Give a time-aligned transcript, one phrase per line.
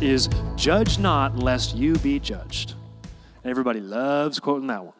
[0.00, 2.74] is judge not lest you be judged.
[3.44, 4.94] Everybody loves quoting that one.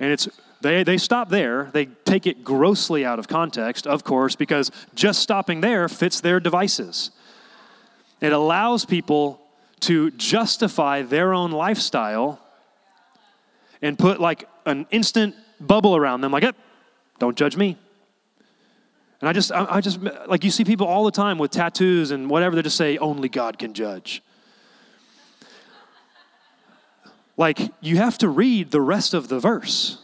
[0.00, 0.28] And it's
[0.60, 1.70] they, they stop there.
[1.72, 6.38] They take it grossly out of context, of course, because just stopping there fits their
[6.38, 7.10] devices.
[8.20, 9.40] It allows people
[9.80, 12.40] to justify their own lifestyle
[13.82, 16.52] and put like an instant bubble around them, like, eh,
[17.18, 17.76] don't judge me.
[19.22, 22.10] And I just, I, I just, like, you see people all the time with tattoos
[22.10, 24.20] and whatever, they just say, only God can judge.
[27.36, 29.98] Like, you have to read the rest of the verse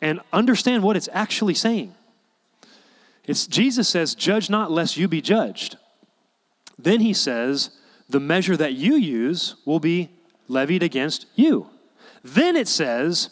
[0.00, 1.94] and understand what it's actually saying.
[3.24, 5.76] It's Jesus says, Judge not lest you be judged.
[6.78, 7.70] Then he says,
[8.08, 10.08] The measure that you use will be
[10.48, 11.68] levied against you.
[12.24, 13.28] Then it says,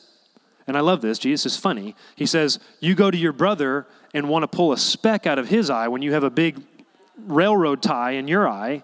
[0.67, 1.95] and I love this, Jesus is funny.
[2.17, 3.87] He says, You go to your brother
[4.17, 6.63] and want to pull a speck out of his eye when you have a big
[7.27, 8.83] railroad tie in your eye.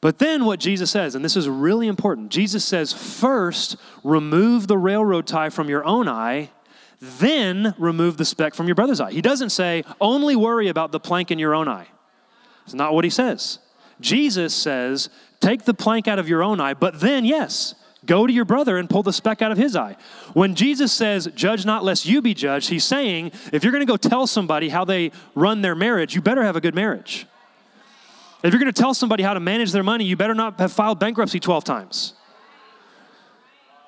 [0.00, 4.78] But then what Jesus says, and this is really important Jesus says, First, remove the
[4.78, 6.50] railroad tie from your own eye
[7.00, 9.12] then remove the speck from your brother's eye.
[9.12, 11.86] He doesn't say, only worry about the plank in your own eye.
[12.64, 13.58] It's not what he says.
[14.00, 15.08] Jesus says,
[15.40, 17.74] take the plank out of your own eye, but then, yes,
[18.08, 19.96] go to your brother and pull the speck out of his eye.
[20.32, 23.90] When Jesus says, judge not lest you be judged, he's saying, if you're going to
[23.90, 27.26] go tell somebody how they run their marriage, you better have a good marriage.
[28.42, 30.72] If you're going to tell somebody how to manage their money, you better not have
[30.72, 32.14] filed bankruptcy 12 times.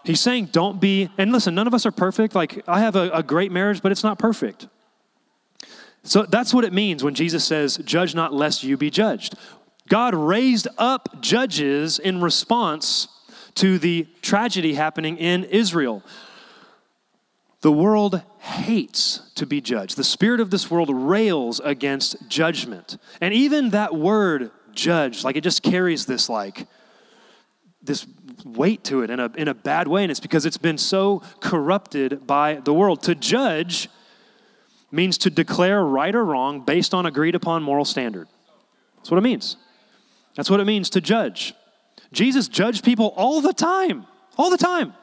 [0.04, 2.34] He's saying, don't be, and listen, none of us are perfect.
[2.34, 4.68] Like, I have a, a great marriage, but it's not perfect.
[6.02, 9.34] So that's what it means when Jesus says, judge not lest you be judged.
[9.88, 13.08] God raised up judges in response
[13.56, 16.02] to the tragedy happening in Israel.
[17.62, 19.96] The world hates to be judged.
[19.96, 22.96] The spirit of this world rails against judgment.
[23.20, 26.66] And even that word judge, like it just carries this like
[27.82, 28.06] this
[28.44, 31.22] weight to it in a, in a bad way, and it's because it's been so
[31.40, 33.02] corrupted by the world.
[33.04, 33.88] To judge
[34.90, 38.28] means to declare right or wrong based on agreed upon moral standard.
[38.96, 39.56] That's what it means.
[40.36, 41.54] That's what it means to judge.
[42.12, 44.06] Jesus judged people all the time,
[44.36, 44.94] all the time.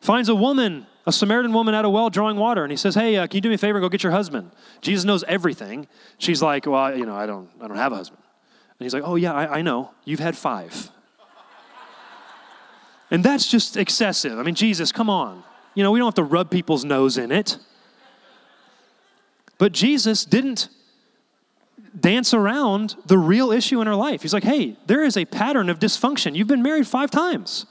[0.00, 3.16] Finds a woman, a Samaritan woman at a well drawing water, and he says, "Hey,
[3.16, 4.50] uh, can you do me a favor and go get your husband?"
[4.80, 5.86] Jesus knows everything.
[6.18, 8.22] She's like, "Well, you know, I don't, I don't have a husband."
[8.78, 9.92] And he's like, "Oh yeah, I, I know.
[10.04, 10.90] You've had five.
[13.10, 14.38] And that's just excessive.
[14.38, 15.42] I mean, Jesus, come on.
[15.74, 17.58] You know, we don't have to rub people's nose in it.
[19.58, 20.68] But Jesus didn't
[21.98, 24.22] dance around the real issue in her life.
[24.22, 26.36] He's like, hey, there is a pattern of dysfunction.
[26.36, 27.66] You've been married five times.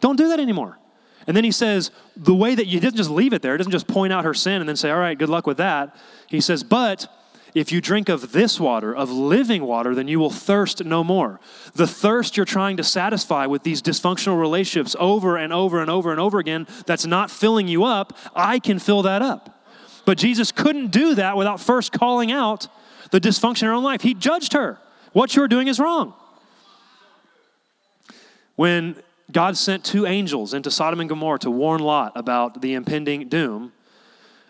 [0.00, 0.78] Don't do that anymore.
[1.26, 3.70] And then he says, the way that you didn't just leave it there, it doesn't
[3.70, 5.94] just point out her sin and then say, all right, good luck with that.
[6.26, 7.06] He says, but
[7.54, 11.40] if you drink of this water, of living water, then you will thirst no more.
[11.74, 16.10] The thirst you're trying to satisfy with these dysfunctional relationships over and over and over
[16.10, 19.62] and over again, that's not filling you up, I can fill that up.
[20.06, 22.68] But Jesus couldn't do that without first calling out
[23.10, 24.02] the dysfunction in her own life.
[24.02, 24.78] He judged her.
[25.12, 26.14] What you're doing is wrong.
[28.56, 28.96] When
[29.32, 33.72] God sent two angels into Sodom and Gomorrah to warn Lot about the impending doom,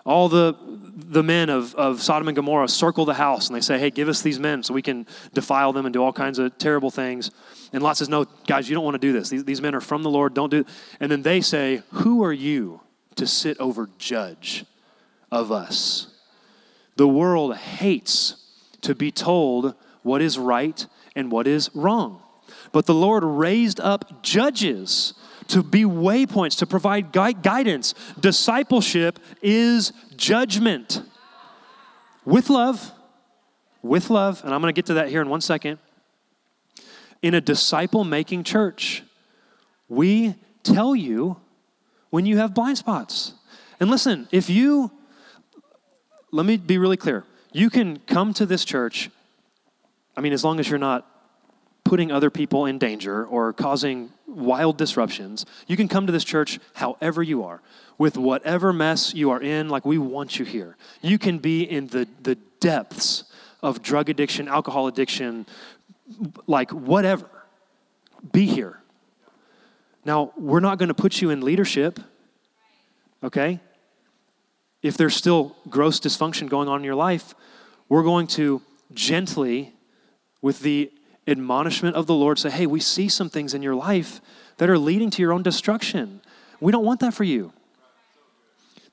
[0.04, 3.78] all the, the men of, of Sodom and Gomorrah circle the house and they say,
[3.78, 6.56] Hey, give us these men so we can defile them and do all kinds of
[6.58, 7.30] terrible things.
[7.72, 9.28] And Lot says, No, guys, you don't want to do this.
[9.28, 10.34] These, these men are from the Lord.
[10.34, 10.68] Don't do it.
[10.98, 12.80] And then they say, Who are you
[13.16, 14.64] to sit over judge
[15.30, 16.08] of us?
[16.96, 18.39] The world hates
[18.82, 22.22] to be told what is right and what is wrong.
[22.72, 25.14] But the Lord raised up judges
[25.48, 27.94] to be waypoints, to provide guidance.
[28.18, 31.02] Discipleship is judgment.
[32.24, 32.92] With love,
[33.82, 35.78] with love, and I'm going to get to that here in one second.
[37.22, 39.02] In a disciple making church,
[39.88, 41.36] we tell you
[42.10, 43.34] when you have blind spots.
[43.80, 44.90] And listen, if you,
[46.30, 47.24] let me be really clear.
[47.52, 49.10] You can come to this church,
[50.16, 51.06] I mean, as long as you're not
[51.84, 55.44] putting other people in danger or causing wild disruptions.
[55.66, 57.60] You can come to this church however you are,
[57.98, 60.76] with whatever mess you are in, like we want you here.
[61.02, 63.24] You can be in the, the depths
[63.62, 65.46] of drug addiction, alcohol addiction,
[66.46, 67.28] like whatever.
[68.32, 68.78] be here.
[70.04, 72.00] Now, we're not going to put you in leadership,
[73.22, 73.60] okay?
[74.82, 77.34] If there's still gross dysfunction going on in your life,
[77.88, 78.62] we're going to
[78.94, 79.74] gently,
[80.40, 80.90] with the
[81.26, 84.20] admonishment of the Lord, say, hey, we see some things in your life
[84.56, 86.20] that are leading to your own destruction.
[86.60, 87.52] We don't want that for you.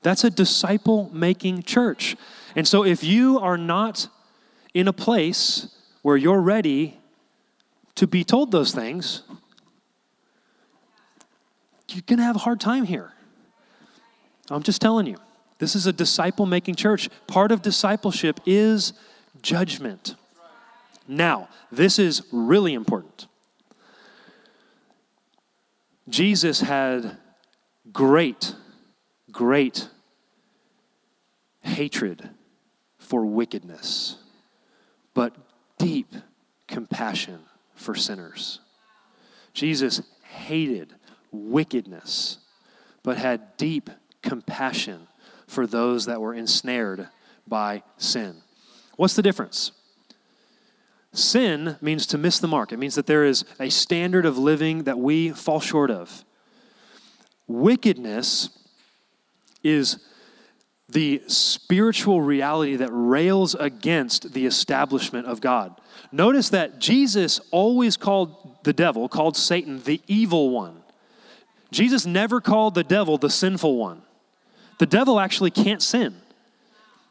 [0.02, 2.16] That's a disciple making church.
[2.54, 4.08] And so if you are not
[4.74, 6.98] in a place where you're ready
[7.96, 9.22] to be told those things,
[11.90, 13.12] you're going to have a hard time here.
[14.50, 15.16] I'm just telling you.
[15.58, 17.08] This is a disciple making church.
[17.26, 18.92] Part of discipleship is
[19.42, 20.14] judgment.
[21.06, 23.26] Now, this is really important.
[26.08, 27.16] Jesus had
[27.92, 28.54] great,
[29.30, 29.88] great
[31.60, 32.30] hatred
[32.98, 34.16] for wickedness,
[35.12, 35.34] but
[35.78, 36.14] deep
[36.66, 37.40] compassion
[37.74, 38.60] for sinners.
[39.52, 40.94] Jesus hated
[41.32, 42.38] wickedness,
[43.02, 43.90] but had deep
[44.22, 45.07] compassion
[45.48, 47.08] for those that were ensnared
[47.46, 48.36] by sin.
[48.96, 49.72] What's the difference?
[51.12, 52.70] Sin means to miss the mark.
[52.70, 56.24] It means that there is a standard of living that we fall short of.
[57.46, 58.50] Wickedness
[59.64, 59.98] is
[60.88, 65.78] the spiritual reality that rails against the establishment of God.
[66.12, 70.82] Notice that Jesus always called the devil, called Satan, the evil one.
[71.70, 74.02] Jesus never called the devil the sinful one.
[74.78, 76.14] The devil actually can't sin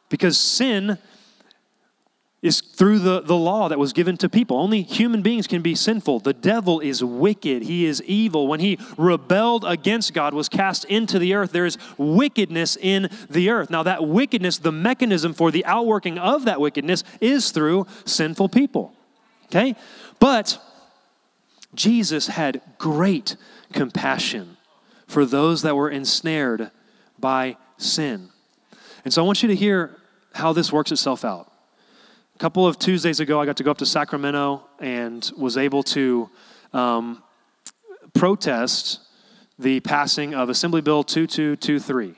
[0.10, 0.98] because sin
[2.42, 4.58] is through the, the law that was given to people.
[4.58, 6.20] Only human beings can be sinful.
[6.20, 7.64] The devil is wicked.
[7.64, 8.48] He is evil.
[8.48, 13.50] When he rebelled against God, was cast into the earth, there is wickedness in the
[13.50, 13.70] earth.
[13.72, 18.94] Now, that wickedness, the mechanism for the outworking of that wickedness is through sinful people.
[19.46, 19.76] Okay?
[20.20, 20.62] But
[21.74, 23.36] Jesus had great
[23.74, 24.58] compassion
[25.08, 26.70] for those that were ensnared
[27.20, 28.30] by sin.
[29.04, 29.98] And so I want you to hear
[30.34, 31.52] how this works itself out.
[32.36, 35.82] A couple of Tuesdays ago, I got to go up to Sacramento and was able
[35.84, 36.30] to
[36.74, 37.24] um,
[38.14, 39.00] protest
[39.58, 42.14] the passing of Assembly Bill 2223,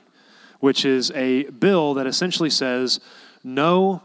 [0.60, 3.00] which is a bill that essentially says
[3.42, 4.02] no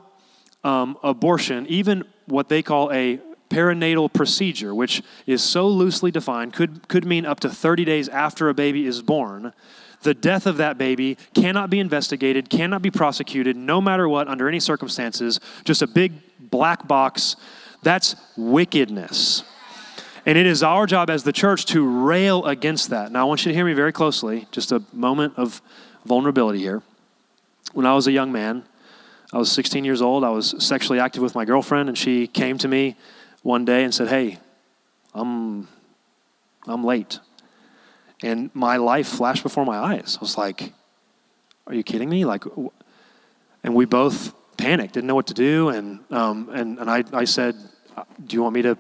[0.64, 3.20] um, abortion, even what they call a
[3.50, 8.50] perinatal procedure, which is so loosely defined, could, could mean up to 30 days after
[8.50, 9.54] a baby is born,
[10.02, 14.48] the death of that baby cannot be investigated, cannot be prosecuted, no matter what, under
[14.48, 15.40] any circumstances.
[15.64, 17.36] Just a big black box.
[17.82, 19.44] That's wickedness.
[20.26, 23.12] And it is our job as the church to rail against that.
[23.12, 25.62] Now, I want you to hear me very closely, just a moment of
[26.06, 26.82] vulnerability here.
[27.74, 28.64] When I was a young man,
[29.34, 32.58] I was 16 years old, I was sexually active with my girlfriend, and she came
[32.60, 32.96] to me
[33.46, 34.40] one day and said, Hey,
[35.14, 35.68] I'm,
[36.66, 37.20] I'm late.
[38.24, 40.18] And my life flashed before my eyes.
[40.20, 40.74] I was like,
[41.68, 42.26] Are you kidding me?
[42.26, 42.44] Like,
[43.64, 45.70] and we both panicked, didn't know what to do.
[45.70, 47.56] And, um, and, and I, I said,
[48.26, 48.78] Do you want me to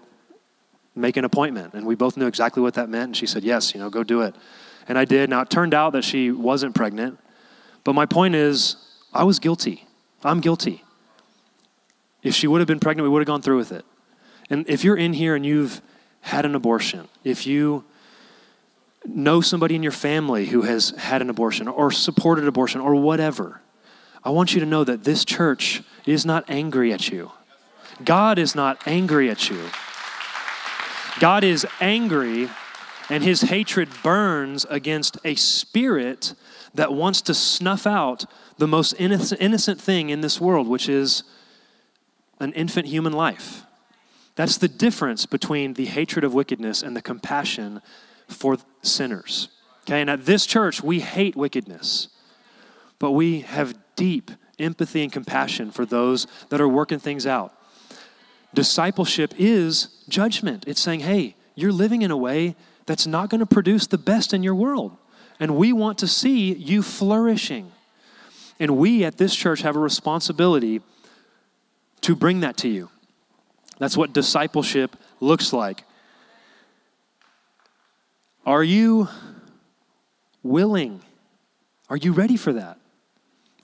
[0.96, 1.76] make an appointment?
[1.76, 3.06] And we both knew exactly what that meant.
[3.06, 4.36] And she said, Yes, you know, go do it.
[4.88, 5.30] And I did.
[5.30, 7.20] Now, it turned out that she wasn't pregnant.
[7.84, 8.78] But my point is,
[9.14, 9.88] I was guilty.
[10.24, 10.84] I'm guilty.
[12.24, 13.86] If she would have been pregnant, we would have gone through with it.
[14.50, 15.82] And if you're in here and you've
[16.22, 17.84] had an abortion, if you
[19.06, 23.62] know somebody in your family who has had an abortion or supported abortion or whatever,
[24.24, 27.32] I want you to know that this church is not angry at you.
[28.04, 29.70] God is not angry at you.
[31.20, 32.50] God is angry
[33.10, 36.34] and his hatred burns against a spirit
[36.74, 38.26] that wants to snuff out
[38.58, 41.24] the most innocent thing in this world, which is
[42.40, 43.64] an infant human life.
[44.36, 47.82] That's the difference between the hatred of wickedness and the compassion
[48.28, 49.50] for sinners.
[49.84, 52.10] Okay, and at this church, we hate wickedness,
[53.00, 57.54] but we have deep empathy and compassion for those that are working things out.
[58.54, 60.64] Discipleship is judgment.
[60.68, 64.34] It's saying, hey, you're living in a way that's not going to produce the best
[64.34, 64.98] in your world.
[65.40, 67.72] And we want to see you flourishing.
[68.60, 70.82] And we at this church have a responsibility
[72.02, 72.90] to bring that to you.
[73.78, 75.84] That's what discipleship looks like.
[78.46, 79.10] Are you
[80.44, 81.02] willing?
[81.90, 82.78] Are you ready for that?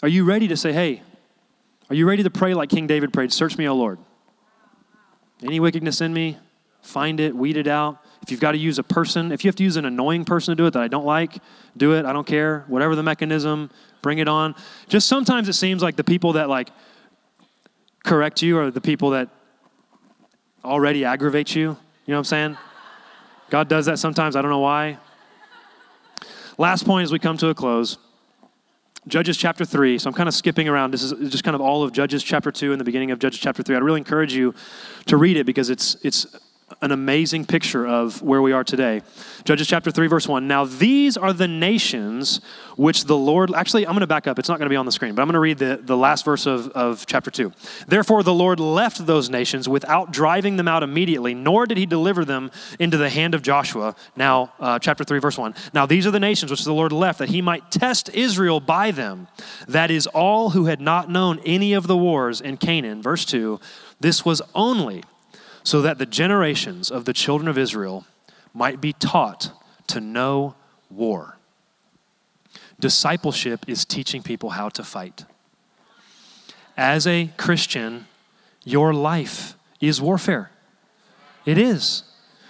[0.01, 1.03] Are you ready to say, hey,
[1.89, 3.31] are you ready to pray like King David prayed?
[3.31, 3.99] Search me, O Lord.
[5.43, 6.37] Any wickedness in me,
[6.81, 7.97] find it, weed it out.
[8.21, 10.51] If you've got to use a person, if you have to use an annoying person
[10.51, 11.39] to do it that I don't like,
[11.75, 12.05] do it.
[12.05, 12.65] I don't care.
[12.67, 14.55] Whatever the mechanism, bring it on.
[14.87, 16.69] Just sometimes it seems like the people that like
[18.03, 19.29] correct you are the people that
[20.63, 21.61] already aggravates you.
[21.61, 21.67] You
[22.07, 22.57] know what I'm saying?
[23.49, 24.35] God does that sometimes.
[24.35, 24.97] I don't know why.
[26.57, 27.97] Last point as we come to a close.
[29.07, 29.97] Judges chapter 3.
[29.97, 30.91] So I'm kind of skipping around.
[30.91, 33.39] This is just kind of all of Judges chapter 2 and the beginning of Judges
[33.39, 33.75] chapter 3.
[33.75, 34.53] I'd really encourage you
[35.07, 36.27] to read it because it's, it's
[36.81, 39.01] an amazing picture of where we are today.
[39.43, 40.47] Judges chapter 3, verse 1.
[40.47, 42.41] Now, these are the nations
[42.77, 43.53] which the Lord.
[43.53, 44.39] Actually, I'm going to back up.
[44.39, 45.97] It's not going to be on the screen, but I'm going to read the, the
[45.97, 47.51] last verse of, of chapter 2.
[47.87, 52.25] Therefore, the Lord left those nations without driving them out immediately, nor did he deliver
[52.25, 53.95] them into the hand of Joshua.
[54.15, 55.53] Now, uh, chapter 3, verse 1.
[55.73, 58.91] Now, these are the nations which the Lord left that he might test Israel by
[58.91, 59.27] them.
[59.67, 63.01] That is, all who had not known any of the wars in Canaan.
[63.01, 63.59] Verse 2.
[63.99, 65.03] This was only
[65.63, 68.05] so that the generations of the children of Israel
[68.53, 69.51] might be taught
[69.87, 70.55] to know
[70.89, 71.37] war.
[72.79, 75.25] Discipleship is teaching people how to fight.
[76.75, 78.07] As a Christian,
[78.63, 80.51] your life is warfare.
[81.45, 82.03] It is.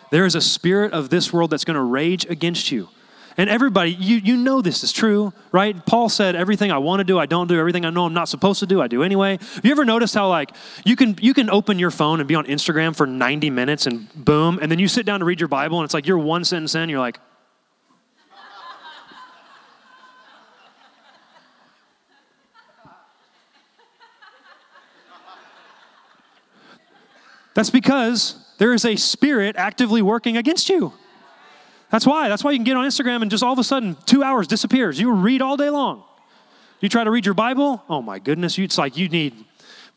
[0.09, 2.89] There is a spirit of this world that's going to rage against you.
[3.38, 5.85] And everybody, you, you know this is true, right?
[5.85, 7.57] Paul said, everything I want to do, I don't do.
[7.59, 9.38] Everything I know I'm not supposed to do, I do anyway.
[9.38, 10.51] Have you ever noticed how, like,
[10.85, 14.07] you can, you can open your phone and be on Instagram for 90 minutes and
[14.13, 16.43] boom, and then you sit down to read your Bible and it's like you're one
[16.43, 17.19] sentence in, you're like,
[27.53, 30.93] That's because there is a spirit actively working against you.
[31.91, 32.29] That's why.
[32.29, 34.48] That's why you can get on Instagram and just all of a sudden two hours
[34.48, 35.00] disappears.
[35.00, 36.03] You read all day long.
[36.79, 37.83] You try to read your Bible.
[37.89, 39.36] Oh my goodness, it's like you need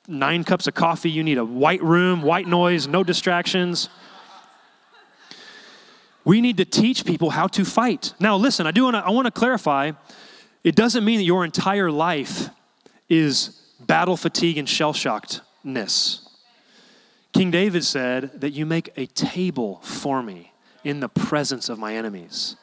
[0.09, 1.11] nine cups of coffee.
[1.11, 3.89] You need a white room, white noise, no distractions.
[6.25, 8.13] We need to teach people how to fight.
[8.19, 9.93] Now, listen, I do want to I want to clarify.
[10.65, 12.49] It doesn't mean that your entire life
[13.09, 16.27] is battle fatigue and shell shockedness.
[17.33, 20.54] King David said that you make a table for me
[20.85, 22.57] in the presence of my enemies.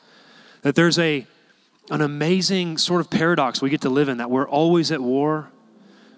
[0.62, 1.26] That there's a,
[1.90, 5.50] an amazing sort of paradox we get to live in that we're always at war,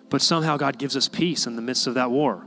[0.10, 2.46] but somehow God gives us peace in the midst of that war.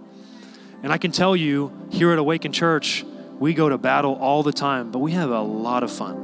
[0.83, 3.05] And I can tell you, here at Awaken Church,
[3.39, 6.17] we go to battle all the time, but we have a lot of fun.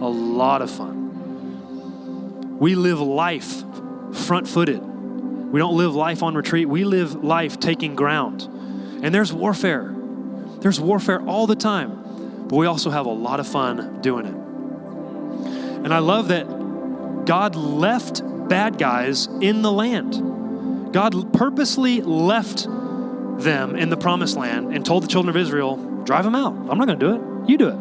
[0.00, 2.58] A lot of fun.
[2.58, 3.64] We live life
[4.12, 4.80] front footed.
[4.80, 6.68] We don't live life on retreat.
[6.68, 8.42] We live life taking ground.
[9.02, 9.94] And there's warfare.
[10.60, 12.03] There's warfare all the time
[12.48, 14.34] but we also have a lot of fun doing it.
[15.84, 16.46] And I love that
[17.26, 20.92] God left bad guys in the land.
[20.92, 22.66] God purposely left
[23.42, 26.52] them in the promised land and told the children of Israel, drive them out.
[26.52, 27.48] I'm not going to do it.
[27.50, 27.74] You do it.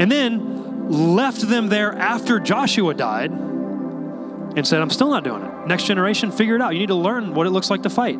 [0.00, 5.66] And then left them there after Joshua died and said, I'm still not doing it.
[5.66, 6.72] Next generation, figure it out.
[6.72, 8.18] You need to learn what it looks like to fight.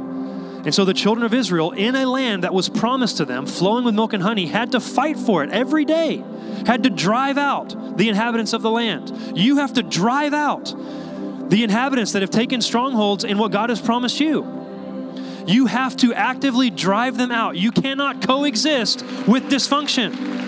[0.64, 3.85] And so the children of Israel, in a land that was promised to them, flowing
[3.85, 6.23] with milk and honey, had to fight for it every day,
[6.67, 9.38] had to drive out the inhabitants of the land.
[9.38, 10.75] You have to drive out
[11.49, 14.59] the inhabitants that have taken strongholds in what God has promised you.
[15.47, 17.57] You have to actively drive them out.
[17.57, 20.40] You cannot coexist with dysfunction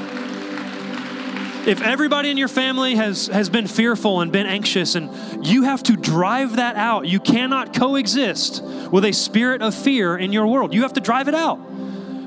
[1.66, 5.82] if everybody in your family has, has been fearful and been anxious, and you have
[5.84, 10.74] to drive that out, you cannot coexist with a spirit of fear in your world.
[10.74, 11.56] You have to drive it out.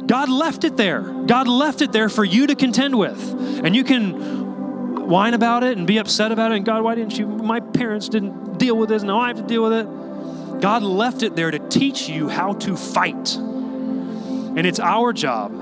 [0.07, 1.01] God left it there.
[1.01, 3.63] God left it there for you to contend with.
[3.63, 6.57] And you can whine about it and be upset about it.
[6.57, 7.27] And God, why didn't you?
[7.27, 9.03] My parents didn't deal with this.
[9.03, 10.61] Now I have to deal with it.
[10.61, 13.35] God left it there to teach you how to fight.
[13.35, 15.53] And it's our job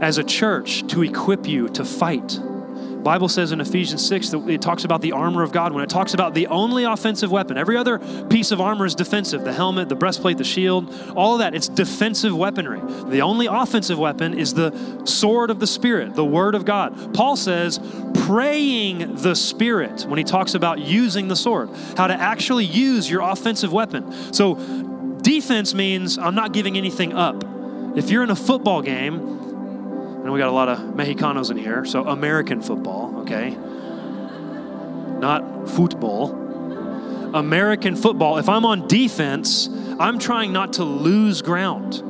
[0.00, 2.38] as a church to equip you to fight.
[3.02, 5.72] Bible says in Ephesians 6 that it talks about the armor of God.
[5.72, 9.44] When it talks about the only offensive weapon, every other piece of armor is defensive
[9.44, 11.54] the helmet, the breastplate, the shield, all of that.
[11.54, 12.80] It's defensive weaponry.
[13.10, 17.14] The only offensive weapon is the sword of the Spirit, the Word of God.
[17.14, 17.80] Paul says,
[18.26, 23.22] praying the Spirit when he talks about using the sword, how to actually use your
[23.22, 24.34] offensive weapon.
[24.34, 24.54] So,
[25.22, 27.44] defense means I'm not giving anything up.
[27.96, 29.38] If you're in a football game
[30.28, 33.56] and we got a lot of Mexicanos in here, so American football, okay?
[35.18, 36.32] Not football.
[37.34, 42.02] American football, if I'm on defense, I'm trying not to lose ground.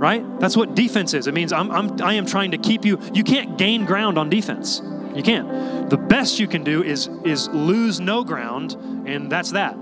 [0.00, 0.24] Right?
[0.40, 1.26] That's what defense is.
[1.26, 4.30] It means I'm, I'm, I am trying to keep you, you can't gain ground on
[4.30, 4.80] defense.
[5.14, 5.90] You can't.
[5.90, 9.76] The best you can do is, is lose no ground, and that's that.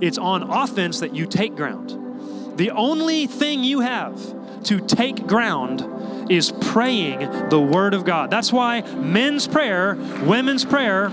[0.00, 2.56] It's on offense that you take ground.
[2.56, 8.30] The only thing you have to take ground is praying the Word of God.
[8.30, 11.10] That's why men's prayer, women's prayer,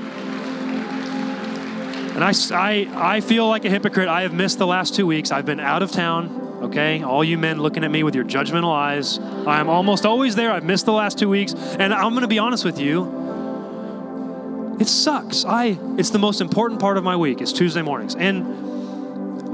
[2.16, 4.08] and I, I, I feel like a hypocrite.
[4.08, 5.32] I have missed the last two weeks.
[5.32, 7.04] I've been out of town, okay?
[7.04, 9.20] All you men looking at me with your judgmental eyes.
[9.20, 10.50] I am almost always there.
[10.50, 11.54] I've missed the last two weeks.
[11.54, 14.78] And I'm going to be honest with you.
[14.80, 15.44] It sucks.
[15.44, 17.42] I it's the most important part of my week.
[17.42, 18.16] It's Tuesday mornings.
[18.16, 18.65] And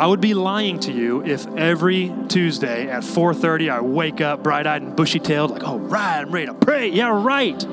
[0.01, 4.81] I would be lying to you if every Tuesday at 4:30 I wake up bright-eyed
[4.81, 7.63] and bushy-tailed like, "Oh, right, I'm ready to pray." Yeah, right.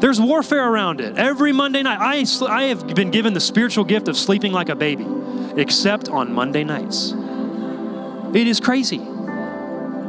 [0.00, 1.16] There's warfare around it.
[1.16, 4.74] Every Monday night, I, I have been given the spiritual gift of sleeping like a
[4.74, 5.06] baby,
[5.54, 7.14] except on Monday nights.
[8.34, 9.00] It is crazy.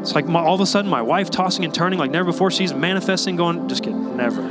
[0.01, 2.49] It's like my, all of a sudden my wife tossing and turning like never before.
[2.49, 4.41] She's manifesting, going, just kidding, never.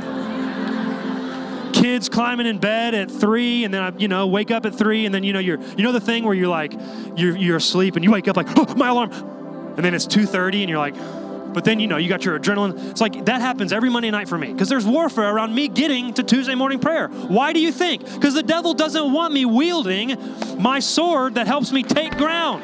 [1.85, 5.05] Kids climbing in bed at three, and then I, you know, wake up at three,
[5.05, 6.73] and then you know you're, you know the thing where you're like,
[7.15, 10.25] you're, you're asleep, and you wake up like, oh, my alarm, and then it's two
[10.25, 10.95] thirty, and you're like,
[11.53, 12.89] but then, you know, you got your adrenaline.
[12.89, 16.11] It's like that happens every Monday night for me because there's warfare around me getting
[16.15, 17.07] to Tuesday morning prayer.
[17.09, 18.03] Why do you think?
[18.03, 20.17] Because the devil doesn't want me wielding
[20.57, 22.63] my sword that helps me take ground.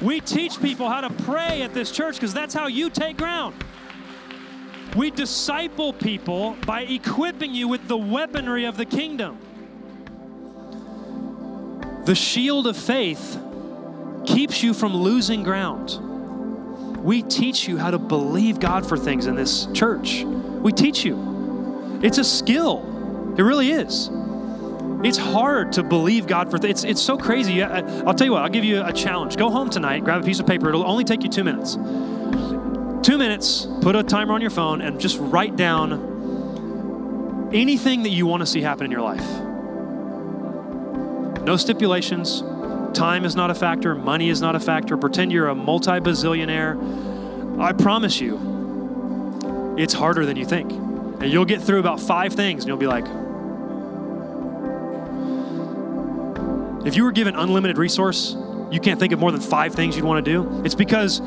[0.00, 3.56] We teach people how to pray at this church because that's how you take ground.
[4.94, 9.38] We disciple people by equipping you with the weaponry of the kingdom.
[12.04, 13.38] The shield of faith
[14.26, 15.98] keeps you from losing ground.
[17.02, 20.24] We teach you how to believe God for things in this church.
[20.24, 22.00] We teach you.
[22.02, 23.34] It's a skill.
[23.38, 24.10] It really is.
[25.04, 26.84] It's hard to believe God for things.
[26.84, 27.62] It's, it's so crazy.
[27.62, 29.36] I, I'll tell you what, I'll give you a challenge.
[29.36, 30.68] Go home tonight, grab a piece of paper.
[30.68, 31.76] It'll only take you two minutes.
[33.02, 38.26] Two minutes, put a timer on your phone, and just write down anything that you
[38.26, 39.26] want to see happen in your life.
[41.42, 42.42] No stipulations,
[42.94, 44.96] Time is not a factor, money is not a factor.
[44.96, 47.58] Pretend you're a multi bazillionaire.
[47.58, 50.70] I promise you, it's harder than you think.
[50.72, 53.04] And you'll get through about five things and you'll be like,
[56.86, 58.36] if you were given unlimited resource,
[58.70, 60.62] you can't think of more than five things you'd want to do.
[60.64, 61.20] It's because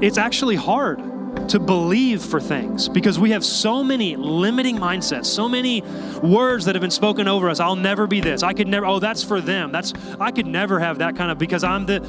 [0.00, 1.02] it's actually hard
[1.48, 5.82] to believe for things because we have so many limiting mindsets, so many
[6.22, 7.60] words that have been spoken over us.
[7.60, 8.42] I'll never be this.
[8.42, 9.72] I could never, oh, that's for them.
[9.72, 12.00] That's, I could never have that kind of, because I'm the,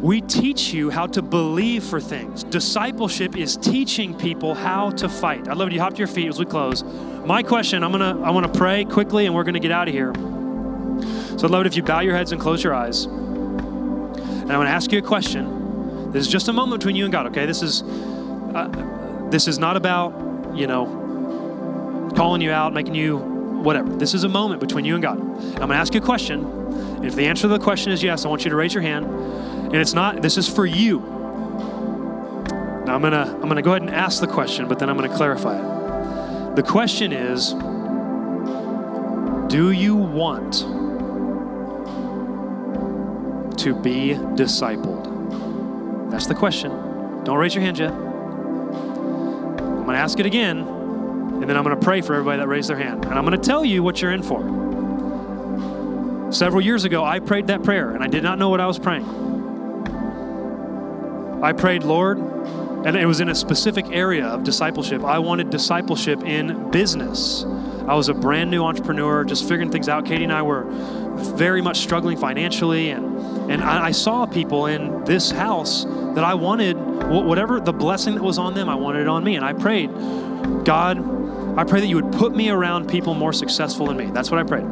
[0.00, 2.44] we teach you how to believe for things.
[2.44, 5.48] Discipleship is teaching people how to fight.
[5.48, 6.84] I'd love you hop to your feet as we close.
[6.84, 10.12] My question, I'm gonna, I wanna pray quickly and we're gonna get out of here.
[10.14, 13.04] So I'd love it if you bow your heads and close your eyes.
[13.06, 15.57] And I'm gonna ask you a question.
[16.12, 17.46] This is just a moment between you and God, okay?
[17.46, 23.94] This is uh, this is not about, you know, calling you out, making you whatever.
[23.94, 25.18] This is a moment between you and God.
[25.18, 26.44] I'm going to ask you a question.
[26.44, 28.82] And if the answer to the question is yes, I want you to raise your
[28.82, 29.04] hand.
[29.06, 31.00] And it's not, this is for you.
[32.86, 34.88] Now I'm going to I'm going to go ahead and ask the question, but then
[34.88, 36.56] I'm going to clarify it.
[36.56, 37.52] The question is
[39.52, 40.64] do you want
[43.58, 45.17] to be discipled?
[46.10, 46.70] That's the question.
[47.24, 47.92] Don't raise your hand yet.
[47.92, 52.48] I'm going to ask it again, and then I'm going to pray for everybody that
[52.48, 53.04] raised their hand.
[53.04, 54.42] And I'm going to tell you what you're in for.
[56.30, 58.78] Several years ago, I prayed that prayer, and I did not know what I was
[58.78, 59.06] praying.
[61.42, 65.04] I prayed, Lord, and it was in a specific area of discipleship.
[65.04, 67.44] I wanted discipleship in business.
[67.86, 70.04] I was a brand new entrepreneur, just figuring things out.
[70.04, 70.64] Katie and I were
[71.36, 73.07] very much struggling financially, and,
[73.48, 75.84] and I, I saw people in this house
[76.14, 76.76] that I wanted
[77.08, 79.36] whatever the blessing that was on them, I wanted it on me.
[79.36, 79.90] And I prayed,
[80.64, 80.98] God,
[81.58, 84.06] I pray that you would put me around people more successful than me.
[84.06, 84.66] That's what I prayed.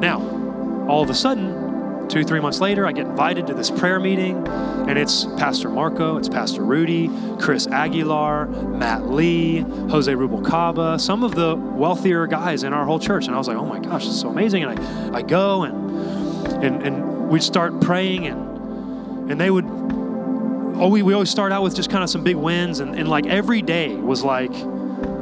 [0.00, 4.00] Now, all of a sudden, two, three months later, I get invited to this prayer
[4.00, 7.08] meeting, and it's Pastor Marco, it's Pastor Rudy,
[7.38, 13.26] Chris Aguilar, Matt Lee, Jose Rubalcaba, some of the wealthier guys in our whole church.
[13.26, 14.64] And I was like, oh my gosh, it's so amazing.
[14.64, 20.88] And I, I go and, and, and we'd start praying, and and they would oh
[20.88, 23.26] we, we always start out with just kind of some big wins and, and like
[23.26, 24.50] every day was like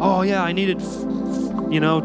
[0.00, 0.80] oh yeah i needed
[1.70, 2.00] you know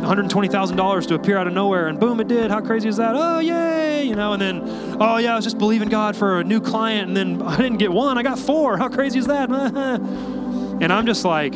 [0.00, 2.50] $120000 to appear out of nowhere and boom it did.
[2.50, 3.14] How crazy is that?
[3.16, 4.60] Oh yay you know and then
[5.00, 7.78] oh yeah i was just believing god for a new client and then i didn't
[7.78, 8.76] get one i got four.
[8.76, 9.48] How crazy is that?
[10.78, 11.54] And i'm just like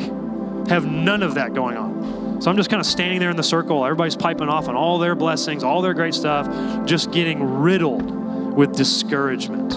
[0.67, 3.43] have none of that going on so i'm just kind of standing there in the
[3.43, 6.47] circle everybody's piping off on all their blessings all their great stuff
[6.85, 8.21] just getting riddled
[8.55, 9.75] with discouragement.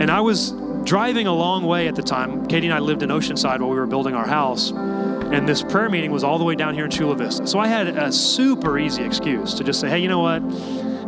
[0.00, 0.52] And I was
[0.84, 2.46] driving a long way at the time.
[2.46, 4.70] Katie and I lived in Oceanside while we were building our house.
[4.70, 7.46] And this prayer meeting was all the way down here in Chula Vista.
[7.46, 10.40] So I had a super easy excuse to just say, hey, you know what?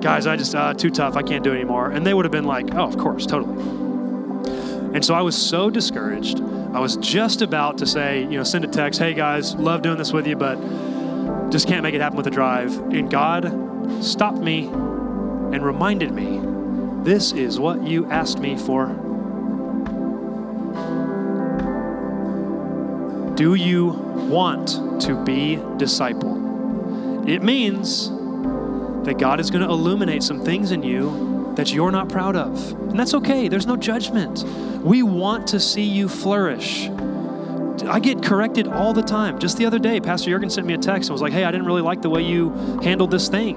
[0.01, 1.17] Guys, I just, uh, too tough.
[1.17, 1.91] I can't do it anymore.
[1.91, 3.63] And they would have been like, oh, of course, totally.
[4.95, 6.39] And so I was so discouraged.
[6.73, 9.97] I was just about to say, you know, send a text, hey guys, love doing
[9.97, 10.57] this with you, but
[11.51, 12.77] just can't make it happen with a drive.
[12.93, 16.41] And God stopped me and reminded me
[17.05, 18.89] This is what you asked me for.
[23.35, 23.87] Do you
[24.29, 24.69] want
[25.03, 27.29] to be discipled?
[27.29, 28.11] It means
[29.07, 32.71] that God is going to illuminate some things in you that you're not proud of.
[32.71, 34.45] And that's okay, there's no judgment.
[34.85, 36.89] We want to see you flourish.
[37.85, 39.41] I get corrected all the time.
[39.41, 41.51] Just the other day, Pastor Jurgen sent me a text and was like, hey, I
[41.51, 42.51] didn't really like the way you
[42.85, 43.57] handled this thing.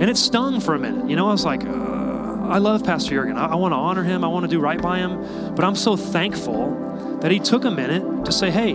[0.00, 1.08] And it stung for a minute.
[1.08, 3.38] You know, I was like, uh, I love Pastor Jurgen.
[3.38, 5.54] I, I want to honor him, I want to do right by him.
[5.54, 8.72] But I'm so thankful that he took a minute to say, hey,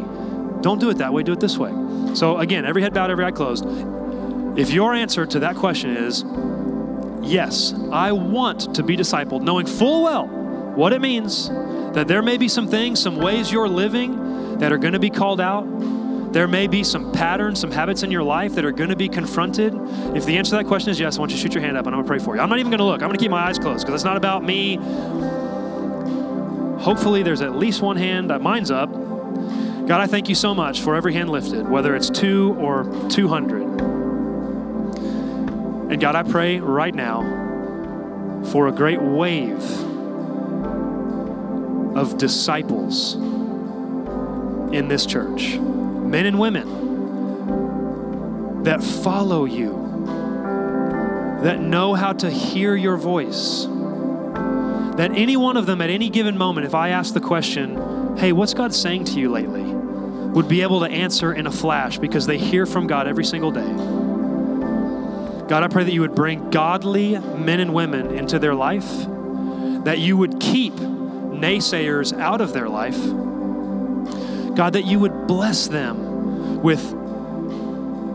[0.61, 1.73] don't do it that way, do it this way.
[2.15, 3.65] So, again, every head bowed, every eye closed.
[4.57, 6.23] If your answer to that question is,
[7.23, 10.27] yes, I want to be discipled, knowing full well
[10.75, 11.49] what it means,
[11.93, 15.09] that there may be some things, some ways you're living that are going to be
[15.09, 15.63] called out.
[16.33, 19.07] There may be some patterns, some habits in your life that are going to be
[19.07, 19.75] confronted.
[20.15, 21.77] If the answer to that question is yes, I want you to shoot your hand
[21.77, 22.41] up and I'm going to pray for you.
[22.41, 23.03] I'm not even going to look.
[23.03, 24.77] I'm going to keep my eyes closed because it's not about me.
[26.81, 28.31] Hopefully, there's at least one hand.
[28.31, 28.91] That mine's up.
[28.91, 33.72] God, I thank you so much for every hand lifted, whether it's two or 200.
[35.93, 37.21] And God, I pray right now
[38.51, 39.61] for a great wave
[41.95, 43.13] of disciples
[44.73, 46.81] in this church, men and women
[48.63, 49.73] that follow you,
[51.43, 53.67] that know how to hear your voice.
[54.95, 58.31] That any one of them at any given moment, if I ask the question, hey,
[58.31, 59.61] what's God saying to you lately?
[60.33, 63.51] would be able to answer in a flash because they hear from God every single
[63.51, 64.02] day.
[65.53, 68.89] God, I pray that you would bring godly men and women into their life,
[69.83, 72.97] that you would keep naysayers out of their life.
[74.55, 76.81] God, that you would bless them with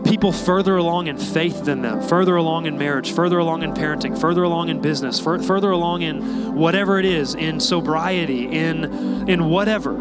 [0.03, 4.19] people further along in faith than them, further along in marriage, further along in parenting,
[4.19, 9.45] further along in business, fur- further along in whatever it is, in sobriety, in, in
[9.45, 9.93] whatever.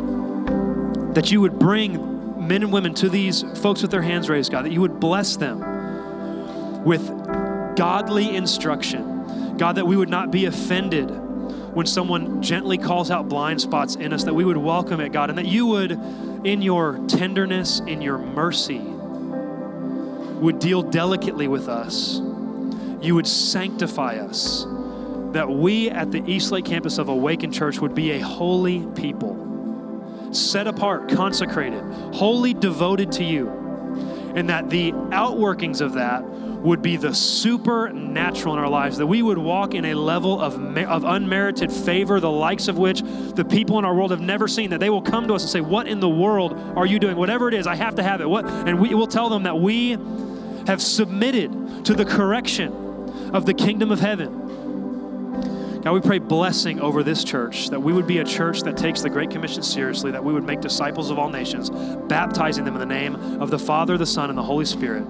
[1.13, 4.65] That you would bring men and women to these folks with their hands raised, God,
[4.65, 5.79] that you would bless them
[6.85, 7.18] with
[7.79, 9.57] godly instruction.
[9.57, 11.09] God, that we would not be offended
[11.75, 15.31] when someone gently calls out blind spots in us, that we would welcome it, God,
[15.31, 15.93] and that you would,
[16.45, 22.21] in your tenderness, in your mercy, would deal delicately with us.
[23.01, 24.67] You would sanctify us.
[25.33, 30.67] That we at the Eastlake campus of Awaken Church would be a holy people, set
[30.67, 31.83] apart, consecrated,
[32.15, 33.49] wholly devoted to you.
[34.35, 36.25] And that the outworkings of that
[36.63, 40.55] would be the supernatural in our lives, that we would walk in a level of,
[40.77, 44.71] of unmerited favor, the likes of which the people in our world have never seen,
[44.71, 47.17] that they will come to us and say, What in the world are you doing?
[47.17, 48.29] Whatever it is, I have to have it.
[48.29, 48.47] What?
[48.47, 49.93] And we will tell them that we
[50.67, 52.73] have submitted to the correction
[53.33, 54.47] of the kingdom of heaven.
[55.83, 59.01] God, we pray blessing over this church, that we would be a church that takes
[59.01, 61.71] the Great Commission seriously, that we would make disciples of all nations,
[62.09, 65.05] baptizing them in the name of the Father, the Son, and the Holy Spirit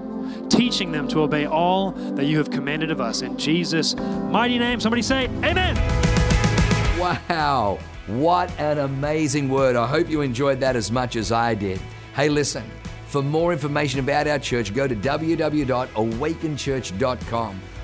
[0.49, 3.21] teaching them to obey all that you have commanded of us.
[3.21, 5.75] In Jesus' mighty name, somebody say, Amen.
[6.99, 9.75] Wow, what an amazing word.
[9.75, 11.79] I hope you enjoyed that as much as I did.
[12.15, 12.63] Hey, listen,
[13.07, 17.61] for more information about our church, go to www.awakenchurch.com